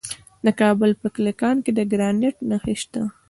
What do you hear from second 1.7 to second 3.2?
د ګرانیټ نښې شته.